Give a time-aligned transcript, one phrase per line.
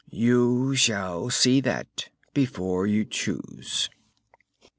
[0.09, 3.87] You shall see that, before you choose."